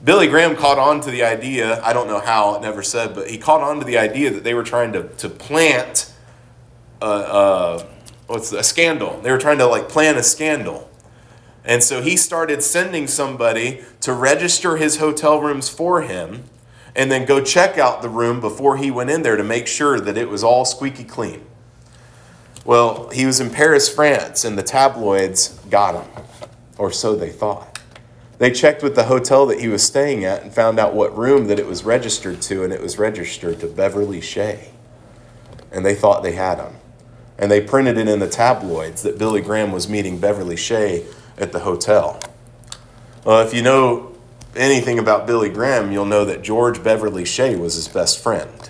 [0.02, 1.82] Billy Graham caught on to the idea.
[1.84, 4.44] I don't know how it never said, but he caught on to the idea that
[4.44, 6.14] they were trying to to plant
[7.02, 7.88] a, a
[8.30, 9.20] Oh, what's a scandal.
[9.22, 10.90] They were trying to like plan a scandal.
[11.64, 16.46] And so he started sending somebody to register his hotel rooms for him
[16.96, 20.00] and then go check out the room before he went in there to make sure
[20.00, 21.46] that it was all squeaky clean.
[22.66, 26.24] Well, he was in Paris, France, and the tabloids got him,
[26.78, 27.80] or so they thought.
[28.40, 31.48] They checked with the hotel that he was staying at and found out what room
[31.48, 34.70] that it was registered to, and it was registered to Beverly Shea.
[35.72, 36.76] And they thought they had him.
[37.38, 41.06] And they printed it in the tabloids that Billy Graham was meeting Beverly Shea
[41.38, 42.20] at the hotel.
[43.24, 44.16] Well, if you know
[44.56, 48.70] anything about Billy Graham, you'll know that George Beverly Shea was his best friend.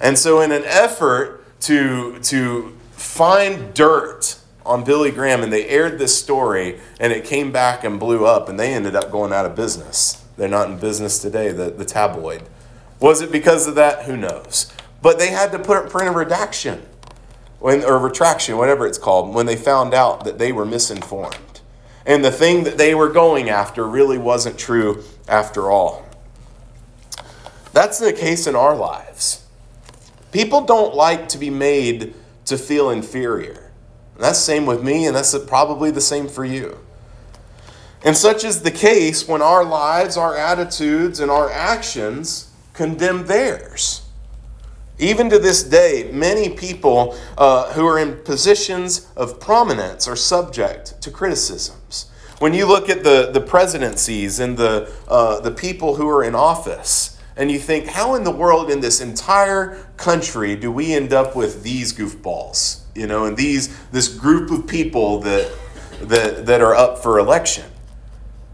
[0.00, 5.98] And so, in an effort to, to find dirt on Billy Graham and they aired
[5.98, 9.46] this story and it came back and blew up and they ended up going out
[9.46, 10.24] of business.
[10.36, 12.42] They're not in business today, the, the tabloid.
[13.00, 14.04] Was it because of that?
[14.04, 14.72] Who knows?
[15.02, 16.82] But they had to put print a redaction
[17.60, 21.60] when, or retraction, whatever it's called, when they found out that they were misinformed.
[22.04, 26.06] And the thing that they were going after really wasn't true after all.
[27.72, 29.46] That's the case in our lives.
[30.32, 32.14] People don't like to be made
[32.46, 33.70] to feel inferior.
[34.14, 36.78] And that's the same with me, and that's probably the same for you.
[38.02, 44.02] And such is the case when our lives, our attitudes, and our actions condemn theirs.
[45.00, 51.00] Even to this day, many people uh, who are in positions of prominence are subject
[51.00, 52.10] to criticisms.
[52.38, 56.34] When you look at the, the presidencies and the, uh, the people who are in
[56.34, 61.14] office, and you think, how in the world in this entire country do we end
[61.14, 62.82] up with these goofballs?
[62.94, 65.50] You know, and these this group of people that
[66.02, 67.64] that that are up for election.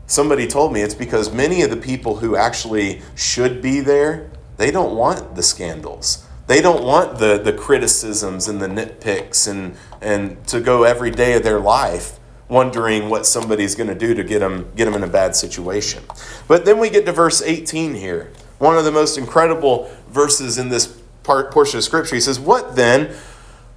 [0.06, 4.70] Somebody told me it's because many of the people who actually should be there, they
[4.70, 6.25] don't want the scandals.
[6.46, 11.34] They don't want the, the criticisms and the nitpicks and, and to go every day
[11.34, 15.02] of their life wondering what somebody's going to do to get them, get them in
[15.02, 16.04] a bad situation.
[16.46, 20.68] But then we get to verse 18 here, one of the most incredible verses in
[20.68, 20.86] this
[21.24, 22.14] part, portion of Scripture.
[22.14, 23.14] He says, What then?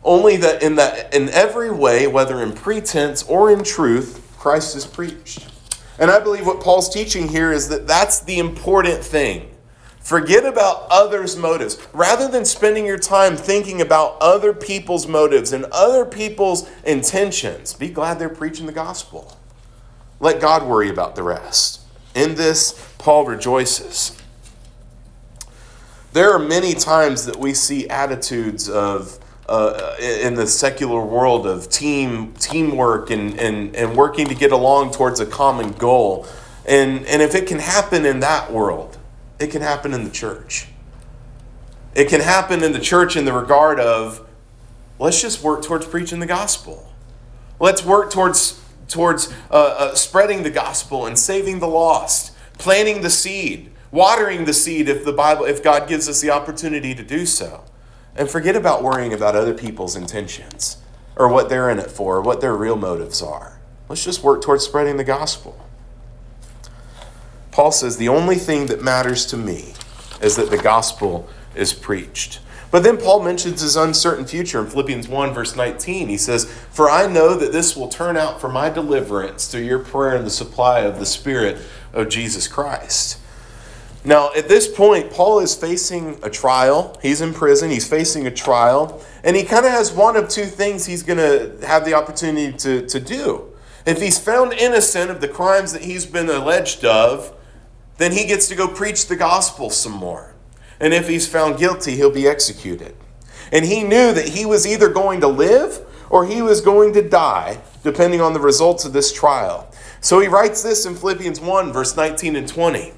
[0.03, 4.85] Only that in, that in every way, whether in pretense or in truth, Christ is
[4.85, 5.49] preached.
[5.97, 9.48] And I believe what Paul's teaching here is that that's the important thing.
[10.09, 11.77] Forget about others' motives.
[11.93, 17.89] Rather than spending your time thinking about other people's motives and other people's intentions, be
[17.89, 19.37] glad they're preaching the gospel.
[20.19, 21.81] Let God worry about the rest.
[22.15, 24.17] In this, Paul rejoices.
[26.13, 31.69] There are many times that we see attitudes of uh, in the secular world of
[31.69, 36.25] team teamwork and, and, and working to get along towards a common goal.
[36.65, 38.98] And, and if it can happen in that world,
[39.39, 40.67] it can happen in the church.
[41.95, 44.27] It can happen in the church in the regard of
[44.99, 46.93] let's just work towards preaching the gospel.
[47.59, 53.09] Let's work towards towards uh, uh, spreading the gospel and saving the lost, planting the
[53.09, 57.25] seed, watering the seed if the Bible if God gives us the opportunity to do
[57.25, 57.63] so.
[58.15, 60.77] And forget about worrying about other people's intentions
[61.15, 63.59] or what they're in it for, or what their real motives are.
[63.89, 65.68] Let's just work towards spreading the gospel.
[67.59, 69.73] Paul says, The only thing that matters to me
[70.21, 72.39] is that the gospel is preached.
[72.71, 76.07] But then Paul mentions his uncertain future in Philippians 1, verse 19.
[76.07, 79.79] He says, For I know that this will turn out for my deliverance through your
[79.79, 83.19] prayer and the supply of the Spirit of Jesus Christ.
[84.05, 86.97] Now, at this point, Paul is facing a trial.
[87.01, 90.45] He's in prison, he's facing a trial, and he kind of has one of two
[90.45, 93.49] things he's going to have the opportunity to, to do.
[93.85, 97.35] If he's found innocent of the crimes that he's been alleged of,
[97.99, 100.33] then he gets to go preach the gospel some more.
[100.79, 102.95] And if he's found guilty, he'll be executed.
[103.51, 107.07] And he knew that he was either going to live or he was going to
[107.07, 109.71] die, depending on the results of this trial.
[110.01, 112.93] So he writes this in Philippians 1, verse 19 and 20.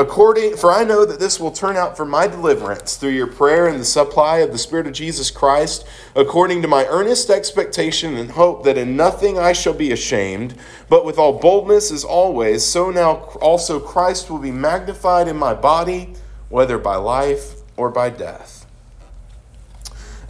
[0.00, 3.66] According, for I know that this will turn out for my deliverance through your prayer
[3.66, 5.86] and the supply of the Spirit of Jesus Christ,
[6.16, 10.54] according to my earnest expectation and hope that in nothing I shall be ashamed,
[10.88, 15.52] but with all boldness as always, so now also Christ will be magnified in my
[15.52, 16.14] body,
[16.48, 18.64] whether by life or by death.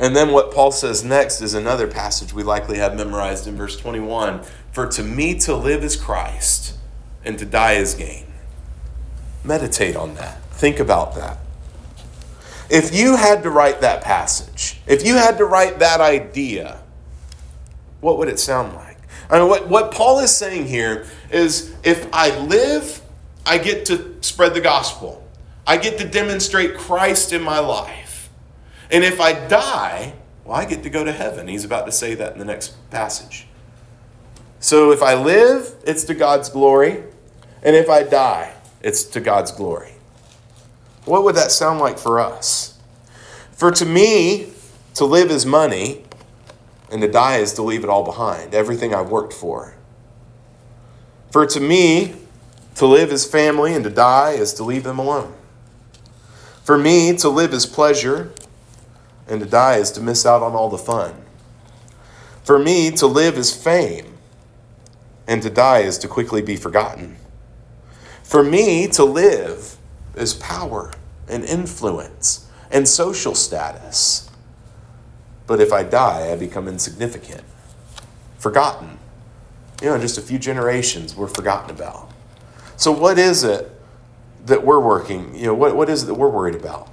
[0.00, 3.76] And then what Paul says next is another passage we likely have memorized in verse
[3.76, 6.76] 21 For to me to live is Christ,
[7.24, 8.29] and to die is gain.
[9.44, 10.42] Meditate on that.
[10.52, 11.38] Think about that.
[12.70, 16.80] If you had to write that passage, if you had to write that idea,
[18.00, 18.98] what would it sound like?
[19.28, 23.00] I mean, what, what Paul is saying here is if I live,
[23.46, 25.26] I get to spread the gospel,
[25.66, 28.28] I get to demonstrate Christ in my life.
[28.90, 31.46] And if I die, well, I get to go to heaven.
[31.46, 33.46] He's about to say that in the next passage.
[34.58, 37.04] So if I live, it's to God's glory.
[37.62, 39.92] And if I die, it's to God's glory.
[41.04, 42.78] What would that sound like for us?
[43.52, 44.52] For to me,
[44.94, 46.04] to live is money,
[46.90, 49.74] and to die is to leave it all behind, everything I've worked for.
[51.30, 52.16] For to me,
[52.76, 55.34] to live is family, and to die is to leave them alone.
[56.64, 58.32] For me, to live is pleasure,
[59.28, 61.14] and to die is to miss out on all the fun.
[62.42, 64.18] For me, to live is fame,
[65.26, 67.16] and to die is to quickly be forgotten.
[68.30, 69.76] For me, to live
[70.14, 70.92] is power
[71.26, 74.30] and influence and social status.
[75.48, 77.42] But if I die, I become insignificant,
[78.38, 79.00] forgotten.
[79.82, 82.08] You know, just a few generations we're forgotten about.
[82.76, 83.68] So, what is it
[84.46, 85.34] that we're working?
[85.34, 86.86] You know, what, what is it that we're worried about?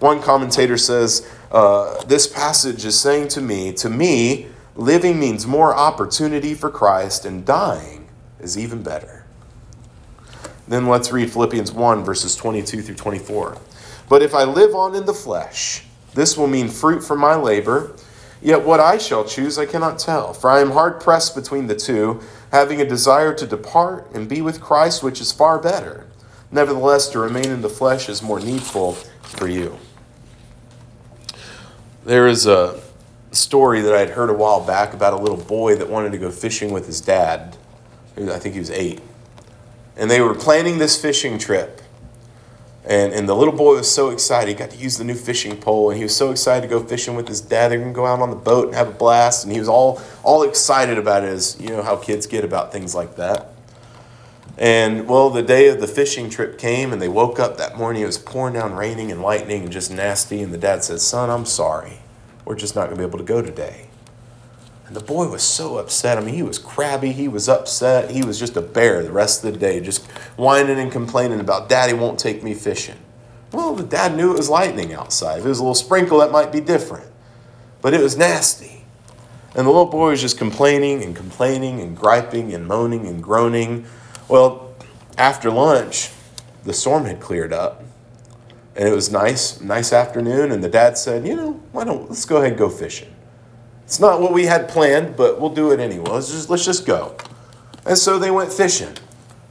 [0.00, 5.72] One commentator says, uh, This passage is saying to me, to me, living means more
[5.72, 8.08] opportunity for Christ, and dying
[8.40, 9.21] is even better.
[10.72, 13.58] Then let's read Philippians 1, verses 22 through 24.
[14.08, 17.94] But if I live on in the flesh, this will mean fruit from my labor.
[18.40, 21.74] Yet what I shall choose I cannot tell, for I am hard pressed between the
[21.74, 26.06] two, having a desire to depart and be with Christ, which is far better.
[26.50, 29.78] Nevertheless, to remain in the flesh is more needful for you.
[32.06, 32.80] There is a
[33.30, 36.18] story that I had heard a while back about a little boy that wanted to
[36.18, 37.58] go fishing with his dad.
[38.16, 39.02] I think he was eight.
[39.96, 41.82] And they were planning this fishing trip.
[42.84, 44.48] And, and the little boy was so excited.
[44.48, 46.82] He got to use the new fishing pole, and he was so excited to go
[46.82, 47.70] fishing with his dad.
[47.70, 49.44] They're going to go out on the boat and have a blast.
[49.44, 52.72] And he was all, all excited about it, as you know how kids get about
[52.72, 53.48] things like that.
[54.58, 58.02] And well, the day of the fishing trip came, and they woke up that morning.
[58.02, 60.42] It was pouring down, raining and lightning, and just nasty.
[60.42, 61.98] And the dad said, Son, I'm sorry.
[62.44, 63.88] We're just not going to be able to go today.
[64.92, 66.18] And the boy was so upset.
[66.18, 69.42] I mean, he was crabby, he was upset, he was just a bear the rest
[69.42, 70.04] of the day, just
[70.36, 72.98] whining and complaining about, Daddy won't take me fishing.
[73.52, 75.38] Well, the dad knew it was lightning outside.
[75.38, 77.10] If it was a little sprinkle, that might be different.
[77.80, 78.84] But it was nasty.
[79.54, 83.86] And the little boy was just complaining and complaining and griping and moaning and groaning
[84.28, 84.74] well,
[85.16, 86.10] after lunch,
[86.64, 87.82] the storm had cleared up,
[88.76, 90.52] and it was nice, nice afternoon.
[90.52, 93.08] And the dad said, "You know, why don't let's go ahead and go fishing?
[93.92, 96.12] It's not what we had planned, but we'll do it anyway.
[96.12, 97.14] Let's just let's just go."
[97.84, 98.94] And so they went fishing.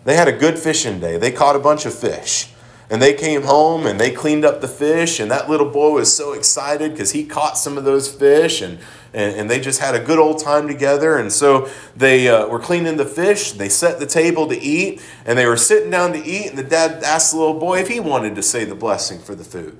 [0.04, 1.18] They had a good fishing day.
[1.18, 2.52] They caught a bunch of fish.
[2.90, 6.18] And they came home and they cleaned up the fish, and that little boy was
[6.18, 8.80] so excited because he caught some of those fish, and,
[9.14, 11.18] and, and, they just had a good old time together.
[11.18, 15.38] And so they uh, were cleaning the fish, they set the table to eat, and
[15.38, 18.00] they were sitting down to eat, and the dad asked the little boy if he
[18.00, 19.78] wanted to say the blessing for the food.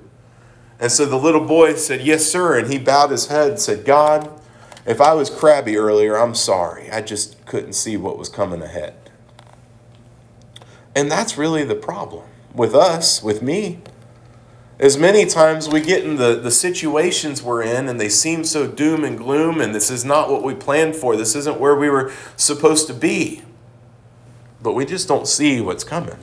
[0.78, 2.58] And so the little boy said, Yes, sir.
[2.58, 4.40] And he bowed his head and said, God,
[4.84, 6.90] if I was crabby earlier, I'm sorry.
[6.90, 8.94] I just couldn't see what was coming ahead.
[10.94, 12.24] And that's really the problem
[12.54, 13.78] with us, with me.
[14.78, 18.66] As many times we get in the, the situations we're in and they seem so
[18.66, 21.16] doom and gloom, and this is not what we planned for.
[21.16, 23.42] This isn't where we were supposed to be.
[24.60, 26.18] But we just don't see what's coming.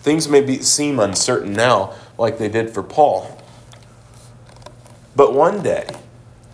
[0.00, 3.40] Things may be, seem uncertain now, like they did for Paul.
[5.14, 5.88] But one day,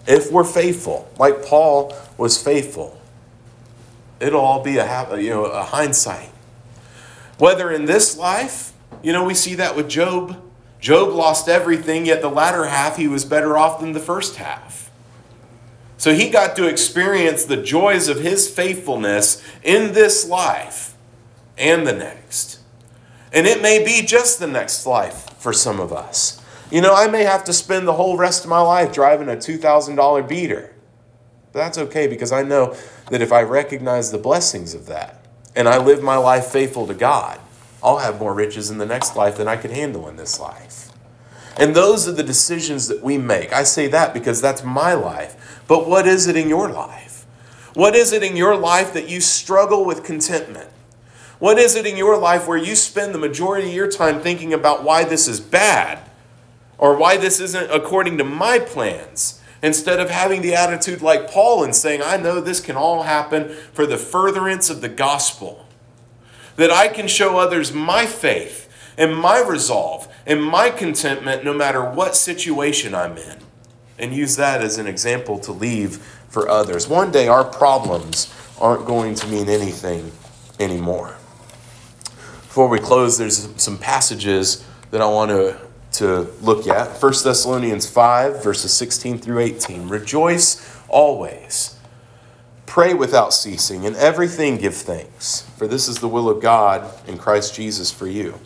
[0.07, 3.01] if we're faithful, like Paul was faithful,
[4.21, 6.31] it'll all be a, you know, a hindsight.
[7.39, 10.43] Whether in this life, you know, we see that with Job.
[10.81, 14.91] Job lost everything, yet the latter half he was better off than the first half.
[15.99, 20.95] So he got to experience the joys of his faithfulness in this life
[21.57, 22.61] and the next.
[23.33, 26.41] And it may be just the next life for some of us.
[26.71, 29.37] You know, I may have to spend the whole rest of my life driving a
[29.37, 30.75] $2,000 beater.
[31.53, 32.77] But that's okay because I know
[33.11, 36.95] that if I recognize the blessings of that, and I live my life faithful to
[36.95, 37.41] God,
[37.83, 40.91] I'll have more riches in the next life than I could handle in this life.
[41.57, 43.53] And those are the decisions that we make.
[43.53, 45.63] I say that because that's my life.
[45.67, 47.27] But what is it in your life?
[47.73, 50.69] What is it in your life that you struggle with contentment?
[51.39, 54.53] What is it in your life where you spend the majority of your time thinking
[54.53, 56.06] about why this is bad
[56.79, 59.41] or why this isn't according to my plans?
[59.63, 63.49] Instead of having the attitude like Paul and saying, I know this can all happen
[63.73, 65.67] for the furtherance of the gospel.
[66.57, 71.83] That I can show others my faith and my resolve and my contentment no matter
[71.83, 73.39] what situation I'm in.
[73.99, 75.97] And use that as an example to leave
[76.29, 76.87] for others.
[76.87, 80.13] One day our problems aren't going to mean anything
[80.61, 81.17] anymore.
[82.13, 85.59] Before we close, there's some passages that I want to
[85.97, 89.89] to look at 1 Thessalonians 5, verses 16 through 18.
[89.89, 91.79] Rejoice always,
[92.67, 97.17] pray without ceasing, and everything give thanks, for this is the will of God in
[97.17, 98.39] Christ Jesus for you.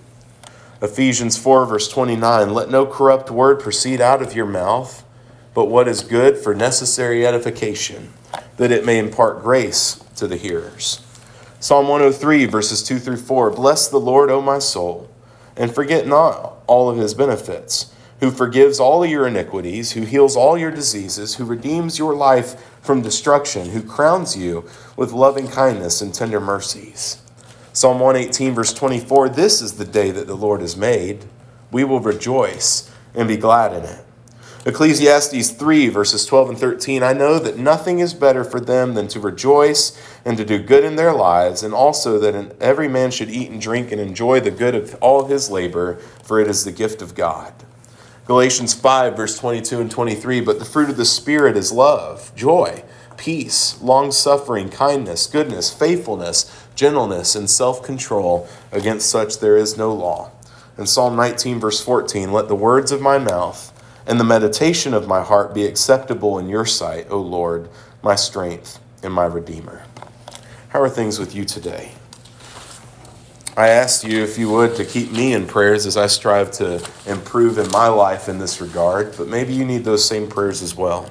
[0.80, 5.04] Ephesians 4, verse 29 Let no corrupt word proceed out of your mouth,
[5.52, 8.12] but what is good for necessary edification,
[8.58, 11.04] that it may impart grace to the hearers.
[11.58, 15.09] Psalm 103, verses 2 through 4 Bless the Lord, O my soul
[15.56, 20.58] and forget not all of his benefits, who forgives all your iniquities, who heals all
[20.58, 26.14] your diseases, who redeems your life from destruction, who crowns you with loving kindness and
[26.14, 27.22] tender mercies.
[27.72, 31.24] Psalm 118, verse 24 This is the day that the Lord has made.
[31.70, 34.04] We will rejoice and be glad in it.
[34.66, 39.08] Ecclesiastes 3, verses 12 and 13 I know that nothing is better for them than
[39.08, 43.30] to rejoice and to do good in their lives, and also that every man should
[43.30, 46.72] eat and drink and enjoy the good of all his labor, for it is the
[46.72, 47.54] gift of God.
[48.26, 52.84] Galatians 5, verse 22 and 23 But the fruit of the Spirit is love, joy,
[53.16, 58.46] peace, long suffering, kindness, goodness, faithfulness, gentleness, and self control.
[58.72, 60.32] Against such there is no law.
[60.76, 63.72] In Psalm 19, verse 14 Let the words of my mouth
[64.10, 67.68] and the meditation of my heart be acceptable in your sight, O Lord,
[68.02, 69.84] my strength and my Redeemer.
[70.70, 71.92] How are things with you today?
[73.56, 76.84] I asked you, if you would, to keep me in prayers as I strive to
[77.06, 80.74] improve in my life in this regard, but maybe you need those same prayers as
[80.74, 81.08] well.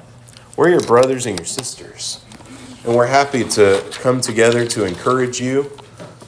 [0.58, 2.22] We're your brothers and your sisters,
[2.84, 5.70] and we're happy to come together to encourage you,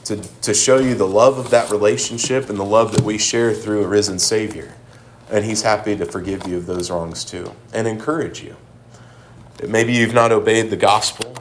[0.05, 3.53] to, to show you the love of that relationship and the love that we share
[3.53, 4.73] through a risen Savior.
[5.33, 8.55] And He's happy to forgive you of those wrongs too and encourage you.
[9.67, 11.35] Maybe you've not obeyed the gospel.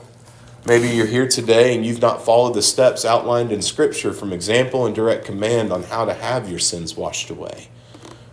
[0.64, 4.86] Maybe you're here today and you've not followed the steps outlined in Scripture from example
[4.86, 7.68] and direct command on how to have your sins washed away.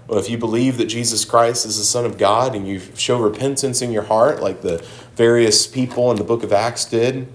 [0.08, 3.20] Well, if you believe that Jesus Christ is the Son of God and you show
[3.20, 4.84] repentance in your heart, like the
[5.18, 7.28] various people in the book of Acts did,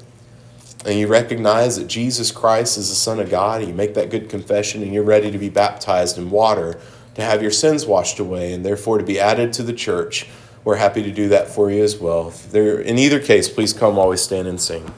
[0.86, 4.10] and you recognize that Jesus Christ is the Son of God, and you make that
[4.10, 6.80] good confession, and you're ready to be baptized in water
[7.14, 10.26] to have your sins washed away and therefore to be added to the church.
[10.64, 12.30] We're happy to do that for you as well.
[12.50, 14.92] There, in either case, please come while we stand and sing.